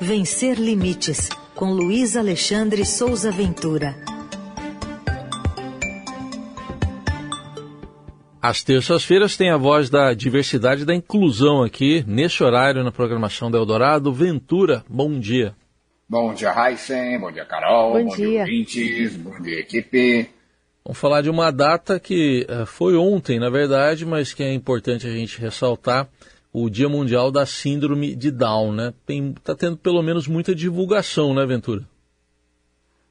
[0.00, 3.96] Vencer Limites, com Luiz Alexandre Souza Ventura.
[8.40, 13.50] Às terças-feiras tem a voz da diversidade e da inclusão aqui, neste horário, na programação
[13.50, 14.12] da Eldorado.
[14.12, 15.56] Ventura, bom dia.
[16.08, 17.18] Bom dia, Heisen.
[17.18, 17.94] Bom dia, Carol.
[17.94, 18.26] Bom, bom dia.
[18.26, 19.16] dia, ouvintes.
[19.16, 20.30] Bom dia, equipe.
[20.84, 25.08] Vamos falar de uma data que uh, foi ontem, na verdade, mas que é importante
[25.08, 26.08] a gente ressaltar,
[26.52, 28.94] o Dia Mundial da Síndrome de Down, né?
[29.36, 31.84] Está tendo pelo menos muita divulgação, né, Ventura?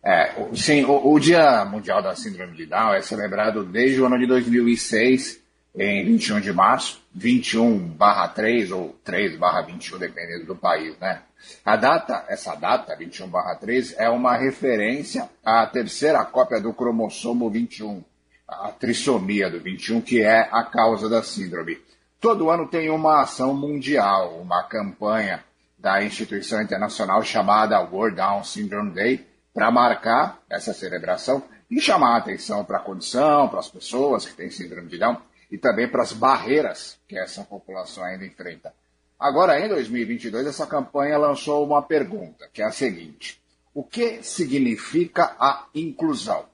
[0.04, 4.18] É, sim, o, o, Dia Mundial da Síndrome de Down é celebrado desde o ano
[4.18, 5.42] de 2006,
[5.76, 11.22] em 21 de março, 21 barra 3 ou 3 barra 21, dependendo do país, né?
[11.64, 17.50] A data, essa data, 21 barra 3, é uma referência à terceira cópia do cromossomo
[17.50, 18.04] 21,
[18.48, 21.78] a trissomia do 21, que é a causa da síndrome.
[22.20, 25.44] Todo ano tem uma ação mundial, uma campanha
[25.78, 32.18] da instituição internacional chamada World Down Syndrome Day, para marcar essa celebração e chamar a
[32.18, 35.18] atenção para a condição, para as pessoas que têm síndrome de Down
[35.52, 38.74] e também para as barreiras que essa população ainda enfrenta.
[39.20, 43.42] Agora, em 2022, essa campanha lançou uma pergunta, que é a seguinte:
[43.74, 46.46] o que significa a inclusão?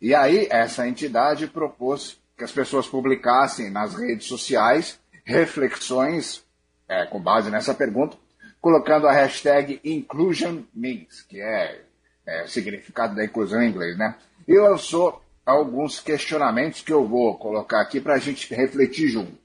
[0.00, 6.44] E aí, essa entidade propôs que as pessoas publicassem nas redes sociais reflexões
[6.88, 8.16] é, com base nessa pergunta,
[8.60, 11.82] colocando a hashtag InclusionMeans, que é,
[12.26, 14.16] é o significado da inclusão em inglês, né?
[14.46, 19.36] E lançou alguns questionamentos que eu vou colocar aqui para a gente refletir junto.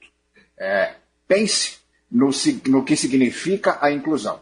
[0.58, 0.96] É,
[1.28, 2.30] pense no,
[2.68, 4.42] no que significa a inclusão.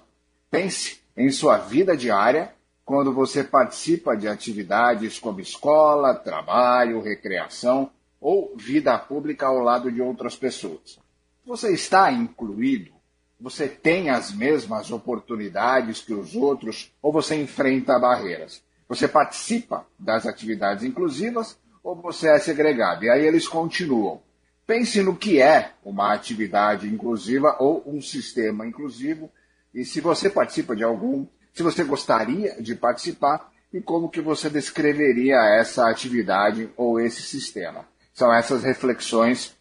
[0.52, 7.90] Pense em sua vida diária quando você participa de atividades como escola, trabalho, recreação
[8.20, 11.00] ou vida pública ao lado de outras pessoas.
[11.46, 12.92] Você está incluído?
[13.40, 18.64] Você tem as mesmas oportunidades que os outros ou você enfrenta barreiras?
[18.90, 23.06] Você participa das atividades inclusivas ou você é segregado?
[23.06, 24.24] E aí eles continuam.
[24.66, 29.30] Pense no que é uma atividade inclusiva ou um sistema inclusivo
[29.72, 34.50] e se você participa de algum, se você gostaria de participar e como que você
[34.50, 37.86] descreveria essa atividade ou esse sistema.
[38.14, 39.56] São essas reflexões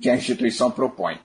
[0.00, 1.18] que a instituição propõe.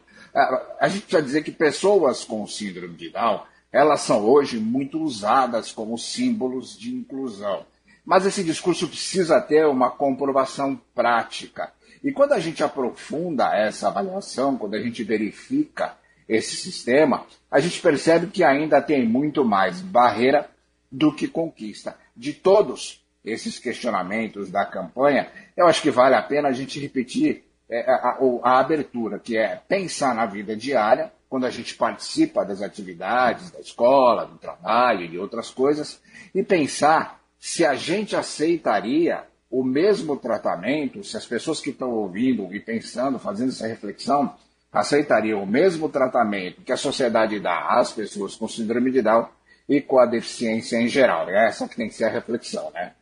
[0.79, 3.41] A gente precisa dizer que pessoas com síndrome de Down,
[3.72, 7.66] elas são hoje muito usadas como símbolos de inclusão.
[8.05, 11.73] Mas esse discurso precisa ter uma comprovação prática.
[12.03, 15.97] E quando a gente aprofunda essa avaliação, quando a gente verifica
[16.28, 20.49] esse sistema, a gente percebe que ainda tem muito mais barreira
[20.91, 21.97] do que conquista.
[22.16, 27.44] De todos esses questionamentos da campanha, eu acho que vale a pena a gente repetir
[27.69, 33.51] a, a, abertura, que é pensar na vida diária, quando a gente participa das atividades
[33.51, 36.01] da escola, do trabalho e de outras coisas,
[36.33, 42.53] e pensar se a gente aceitaria o mesmo tratamento, se as pessoas que estão ouvindo
[42.53, 44.34] e pensando, fazendo essa reflexão,
[44.72, 49.28] aceitariam o mesmo tratamento que a sociedade dá às pessoas com síndrome de Down
[49.67, 51.29] e com a deficiência em geral.
[51.29, 52.94] É essa que tem que ser a reflexão, né?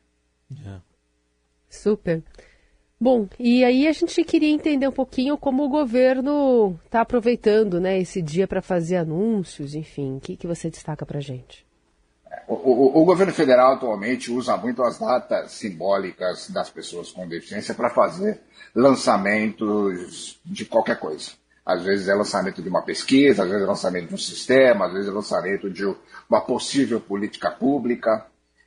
[0.51, 0.81] Yeah.
[1.69, 2.23] Super.
[2.99, 7.99] Bom, e aí a gente queria entender um pouquinho como o governo está aproveitando né,
[7.99, 10.15] esse dia para fazer anúncios, enfim.
[10.15, 11.65] O que, que você destaca para a gente?
[12.47, 17.73] O, o, o, governo federal atualmente usa muito as datas simbólicas das pessoas com deficiência
[17.73, 18.41] para fazer
[18.73, 21.31] lançamentos de qualquer coisa.
[21.65, 24.93] Às vezes é lançamento de uma pesquisa, às vezes é lançamento de um sistema, às
[24.93, 25.83] vezes é lançamento de
[26.29, 28.25] uma possível política pública.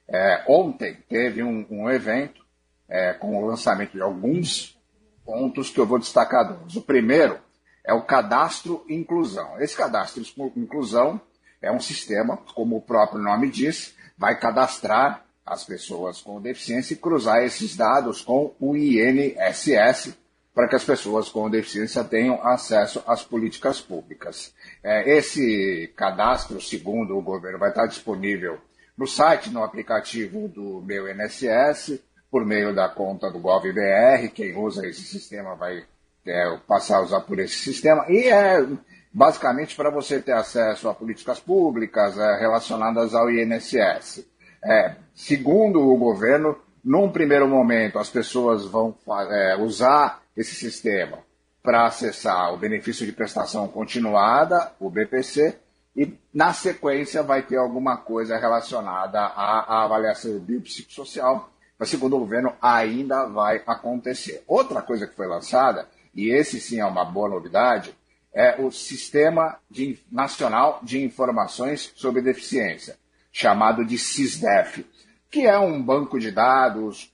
[0.08, 2.47] É, ontem teve um, um evento
[2.88, 4.78] é, com o lançamento de alguns
[5.24, 6.76] pontos que eu vou destacar dois.
[6.76, 7.38] O primeiro
[7.84, 9.60] é o cadastro inclusão.
[9.60, 10.22] Esse cadastro
[10.56, 11.20] inclusão
[11.60, 16.98] é um sistema, como o próprio nome diz, vai cadastrar as pessoas com deficiência e
[16.98, 20.16] cruzar esses dados com o INSS
[20.54, 24.52] para que as pessoas com deficiência tenham acesso às políticas públicas.
[24.82, 28.58] É, esse cadastro, segundo o governo, vai estar disponível
[28.96, 34.86] no site, no aplicativo do meu INSS, por meio da conta do GovBR, quem usa
[34.86, 35.84] esse sistema vai
[36.26, 38.66] é, passar a usar por esse sistema, e é
[39.12, 44.26] basicamente para você ter acesso a políticas públicas é, relacionadas ao INSS.
[44.62, 48.94] É, segundo o governo, num primeiro momento as pessoas vão
[49.30, 51.18] é, usar esse sistema
[51.62, 55.58] para acessar o benefício de prestação continuada, o BPC,
[55.96, 62.20] e na sequência vai ter alguma coisa relacionada à, à avaliação biopsicossocial, mas segundo o
[62.20, 64.42] governo ainda vai acontecer.
[64.46, 67.94] Outra coisa que foi lançada, e esse sim é uma boa novidade,
[68.34, 72.96] é o Sistema de, Nacional de Informações sobre Deficiência,
[73.32, 74.84] chamado de SISDEF,
[75.30, 77.12] que é um banco de dados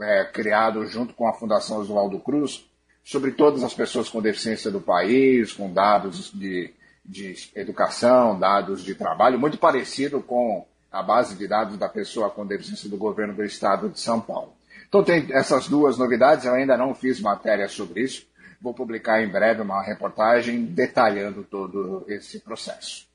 [0.00, 2.68] é, criado junto com a Fundação Oswaldo Cruz
[3.04, 6.72] sobre todas as pessoas com deficiência do país, com dados de,
[7.04, 12.46] de educação, dados de trabalho, muito parecido com a base de dados da pessoa com
[12.46, 14.52] deficiência do governo do estado de São Paulo.
[14.88, 18.26] Então tem essas duas novidades, eu ainda não fiz matéria sobre isso.
[18.60, 23.06] Vou publicar em breve uma reportagem detalhando todo esse processo.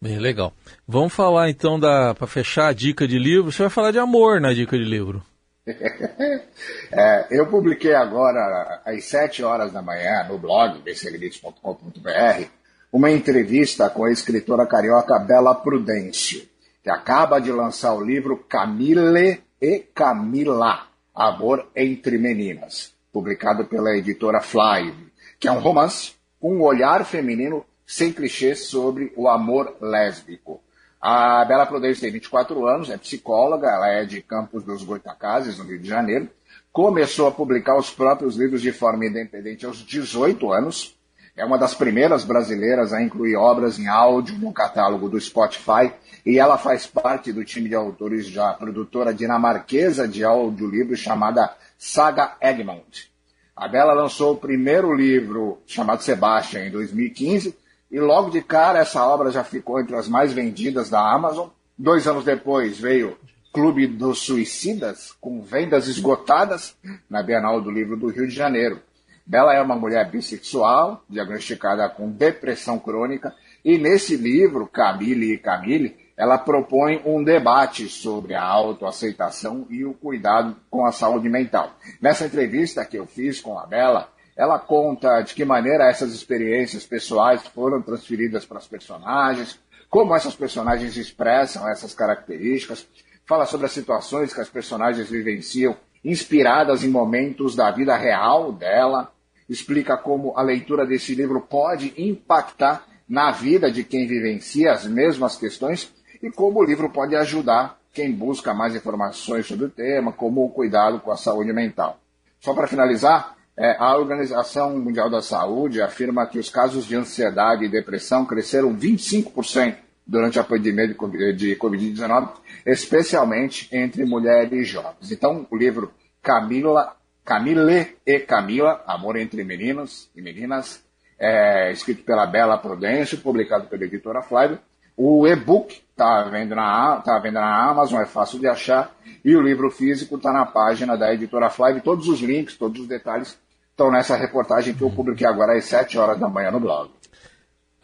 [0.00, 0.52] Bem legal.
[0.86, 3.50] Vamos falar então da para fechar a dica de livro.
[3.50, 5.22] Você vai falar de amor na dica de livro.
[5.66, 12.48] é, eu publiquei agora às 7 horas da manhã no blog bclimites.com.br
[12.94, 16.46] uma entrevista com a escritora carioca Bela Prudêncio,
[16.84, 24.42] que acaba de lançar o livro Camille e Camila, Amor entre Meninas, publicado pela editora
[24.42, 24.94] Fly,
[25.40, 30.60] que é um romance com um olhar feminino sem clichês sobre o amor lésbico.
[31.00, 35.64] A Bela Prudência tem 24 anos, é psicóloga, ela é de Campos dos Goitacazes, no
[35.64, 36.28] Rio de Janeiro.
[36.70, 40.94] Começou a publicar os próprios livros de forma independente aos 18 anos.
[41.36, 45.92] É uma das primeiras brasileiras a incluir obras em áudio no catálogo do Spotify
[46.24, 52.36] e ela faz parte do time de autores da produtora dinamarquesa de audiolivros chamada Saga
[52.40, 53.10] Egmont.
[53.56, 57.56] A Bela lançou o primeiro livro chamado Sebastian em 2015
[57.90, 61.48] e logo de cara essa obra já ficou entre as mais vendidas da Amazon.
[61.76, 63.16] Dois anos depois veio
[63.52, 66.76] Clube dos Suicidas, com vendas esgotadas
[67.08, 68.80] na Bienal do Livro do Rio de Janeiro.
[69.26, 73.34] Bela é uma mulher bissexual, diagnosticada com depressão crônica,
[73.64, 79.94] e nesse livro, Camille e Camille, ela propõe um debate sobre a autoaceitação e o
[79.94, 81.72] cuidado com a saúde mental.
[82.00, 86.84] Nessa entrevista que eu fiz com a Bela, ela conta de que maneira essas experiências
[86.84, 92.86] pessoais foram transferidas para os personagens, como essas personagens expressam essas características,
[93.24, 99.13] fala sobre as situações que as personagens vivenciam, inspiradas em momentos da vida real dela,
[99.48, 105.36] explica como a leitura desse livro pode impactar na vida de quem vivencia as mesmas
[105.36, 105.92] questões
[106.22, 110.50] e como o livro pode ajudar quem busca mais informações sobre o tema, como o
[110.50, 112.00] cuidado com a saúde mental.
[112.40, 117.64] Só para finalizar, é, a Organização Mundial da Saúde afirma que os casos de ansiedade
[117.64, 119.76] e depressão cresceram 25%
[120.06, 122.30] durante a pandemia de Covid-19,
[122.66, 125.12] especialmente entre mulheres jovens.
[125.12, 130.84] Então, o livro Camila, Camille e Camila, Amor entre Meninos e Meninas,
[131.18, 134.60] é, escrito pela Bela Prudêncio, publicado pela editora Flávia.
[134.96, 138.94] O e-book está vendo, na, tá vendo na Amazon, é fácil de achar,
[139.24, 141.80] e o livro físico está na página da editora Flávia.
[141.80, 143.38] Todos os links, todos os detalhes
[143.70, 146.90] estão nessa reportagem que eu publiquei agora às 7 horas da manhã no blog.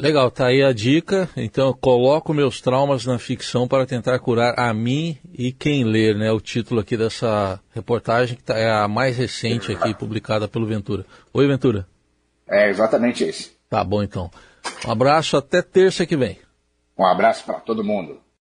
[0.01, 1.29] Legal, tá aí a dica.
[1.37, 6.17] Então, eu coloco meus traumas na ficção para tentar curar a mim e quem ler,
[6.17, 6.33] né?
[6.33, 11.05] O título aqui dessa reportagem, que tá, é a mais recente aqui, publicada pelo Ventura.
[11.33, 11.87] Oi, Ventura.
[12.49, 13.53] É exatamente esse.
[13.69, 14.31] Tá bom, então.
[14.87, 16.39] Um abraço, até terça que vem.
[16.99, 18.21] Um abraço para todo mundo.